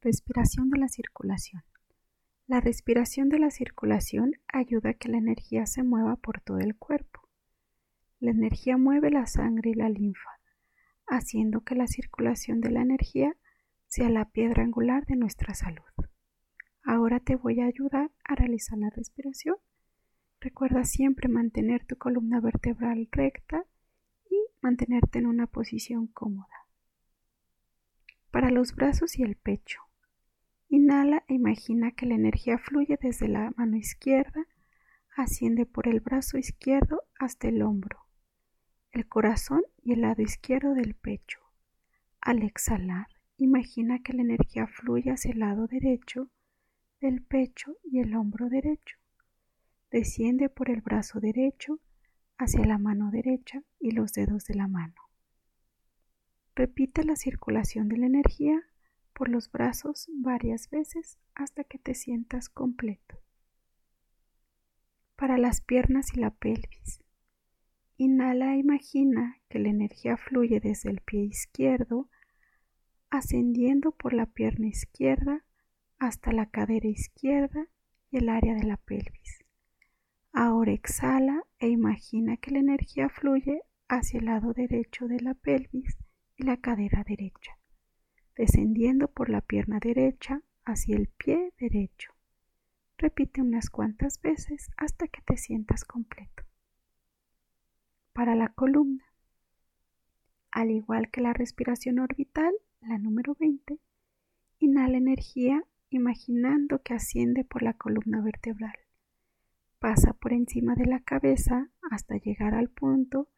Respiración 0.00 0.70
de 0.70 0.78
la 0.78 0.86
circulación. 0.86 1.64
La 2.46 2.60
respiración 2.60 3.28
de 3.30 3.40
la 3.40 3.50
circulación 3.50 4.30
ayuda 4.46 4.90
a 4.90 4.94
que 4.94 5.08
la 5.08 5.18
energía 5.18 5.66
se 5.66 5.82
mueva 5.82 6.14
por 6.14 6.40
todo 6.40 6.60
el 6.60 6.76
cuerpo. 6.76 7.28
La 8.20 8.30
energía 8.30 8.76
mueve 8.76 9.10
la 9.10 9.26
sangre 9.26 9.70
y 9.70 9.74
la 9.74 9.88
linfa, 9.88 10.38
haciendo 11.08 11.64
que 11.64 11.74
la 11.74 11.88
circulación 11.88 12.60
de 12.60 12.70
la 12.70 12.82
energía 12.82 13.36
sea 13.88 14.08
la 14.08 14.26
piedra 14.26 14.62
angular 14.62 15.04
de 15.04 15.16
nuestra 15.16 15.52
salud. 15.54 15.82
Ahora 16.84 17.18
te 17.18 17.34
voy 17.34 17.58
a 17.58 17.66
ayudar 17.66 18.12
a 18.22 18.36
realizar 18.36 18.78
la 18.78 18.90
respiración. 18.90 19.56
Recuerda 20.40 20.84
siempre 20.84 21.28
mantener 21.28 21.84
tu 21.84 21.96
columna 21.96 22.40
vertebral 22.40 23.08
recta 23.10 23.64
y 24.30 24.36
mantenerte 24.62 25.18
en 25.18 25.26
una 25.26 25.48
posición 25.48 26.06
cómoda. 26.06 26.68
Para 28.30 28.52
los 28.52 28.76
brazos 28.76 29.18
y 29.18 29.24
el 29.24 29.34
pecho, 29.34 29.87
Inhala 30.88 31.22
e 31.28 31.34
imagina 31.34 31.90
que 31.92 32.06
la 32.06 32.14
energía 32.14 32.56
fluye 32.56 32.98
desde 32.98 33.28
la 33.28 33.52
mano 33.58 33.76
izquierda, 33.76 34.46
asciende 35.14 35.66
por 35.66 35.86
el 35.86 36.00
brazo 36.00 36.38
izquierdo 36.38 37.02
hasta 37.18 37.46
el 37.46 37.60
hombro, 37.60 38.06
el 38.92 39.06
corazón 39.06 39.62
y 39.82 39.92
el 39.92 40.00
lado 40.00 40.22
izquierdo 40.22 40.72
del 40.72 40.94
pecho. 40.94 41.40
Al 42.22 42.42
exhalar, 42.42 43.06
imagina 43.36 44.02
que 44.02 44.14
la 44.14 44.22
energía 44.22 44.66
fluye 44.66 45.10
hacia 45.10 45.32
el 45.32 45.40
lado 45.40 45.66
derecho 45.66 46.30
del 47.02 47.20
pecho 47.20 47.76
y 47.84 47.98
el 47.98 48.16
hombro 48.16 48.48
derecho. 48.48 48.96
Desciende 49.90 50.48
por 50.48 50.70
el 50.70 50.80
brazo 50.80 51.20
derecho 51.20 51.80
hacia 52.38 52.64
la 52.64 52.78
mano 52.78 53.10
derecha 53.10 53.62
y 53.78 53.90
los 53.90 54.14
dedos 54.14 54.46
de 54.46 54.54
la 54.54 54.68
mano. 54.68 55.02
Repite 56.54 57.04
la 57.04 57.14
circulación 57.14 57.90
de 57.90 57.98
la 57.98 58.06
energía 58.06 58.67
por 59.18 59.28
los 59.28 59.50
brazos 59.50 60.08
varias 60.14 60.70
veces 60.70 61.18
hasta 61.34 61.64
que 61.64 61.76
te 61.76 61.96
sientas 61.96 62.48
completo. 62.48 63.20
Para 65.16 65.38
las 65.38 65.60
piernas 65.60 66.14
y 66.14 66.20
la 66.20 66.30
pelvis. 66.30 67.02
Inhala 67.96 68.54
e 68.54 68.58
imagina 68.58 69.40
que 69.48 69.58
la 69.58 69.70
energía 69.70 70.16
fluye 70.16 70.60
desde 70.60 70.90
el 70.90 71.00
pie 71.00 71.22
izquierdo, 71.22 72.08
ascendiendo 73.10 73.90
por 73.90 74.12
la 74.12 74.26
pierna 74.26 74.68
izquierda 74.68 75.44
hasta 75.98 76.30
la 76.30 76.46
cadera 76.46 76.86
izquierda 76.86 77.66
y 78.12 78.18
el 78.18 78.28
área 78.28 78.54
de 78.54 78.62
la 78.62 78.76
pelvis. 78.76 79.44
Ahora 80.32 80.70
exhala 80.70 81.42
e 81.58 81.66
imagina 81.70 82.36
que 82.36 82.52
la 82.52 82.60
energía 82.60 83.08
fluye 83.08 83.62
hacia 83.88 84.20
el 84.20 84.26
lado 84.26 84.52
derecho 84.52 85.08
de 85.08 85.18
la 85.18 85.34
pelvis 85.34 85.98
y 86.36 86.44
la 86.44 86.58
cadera 86.58 87.02
derecha 87.02 87.57
descendiendo 88.38 89.08
por 89.08 89.28
la 89.28 89.40
pierna 89.40 89.80
derecha 89.80 90.42
hacia 90.64 90.96
el 90.96 91.08
pie 91.08 91.52
derecho. 91.58 92.12
Repite 92.96 93.42
unas 93.42 93.68
cuantas 93.68 94.22
veces 94.22 94.70
hasta 94.76 95.08
que 95.08 95.20
te 95.22 95.36
sientas 95.36 95.84
completo. 95.84 96.44
Para 98.12 98.36
la 98.36 98.48
columna. 98.48 99.04
Al 100.52 100.70
igual 100.70 101.10
que 101.10 101.20
la 101.20 101.32
respiración 101.32 101.98
orbital, 101.98 102.54
la 102.80 102.96
número 102.98 103.36
20, 103.38 103.80
inhala 104.60 104.96
energía 104.96 105.64
imaginando 105.90 106.80
que 106.82 106.94
asciende 106.94 107.44
por 107.44 107.62
la 107.62 107.74
columna 107.74 108.20
vertebral. 108.20 108.76
Pasa 109.80 110.12
por 110.12 110.32
encima 110.32 110.76
de 110.76 110.86
la 110.86 111.00
cabeza 111.00 111.70
hasta 111.90 112.16
llegar 112.16 112.54
al 112.54 112.68
punto 112.68 113.28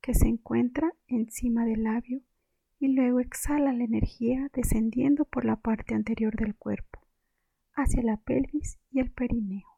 que 0.00 0.14
se 0.14 0.28
encuentra 0.28 0.92
encima 1.08 1.66
del 1.66 1.84
labio 1.84 2.22
y 2.78 2.88
luego 2.88 3.20
exhala 3.20 3.72
la 3.72 3.84
energía 3.84 4.50
descendiendo 4.52 5.24
por 5.24 5.44
la 5.44 5.56
parte 5.56 5.94
anterior 5.94 6.36
del 6.36 6.54
cuerpo, 6.54 7.00
hacia 7.74 8.02
la 8.02 8.16
pelvis 8.18 8.78
y 8.90 9.00
el 9.00 9.10
perineo. 9.10 9.75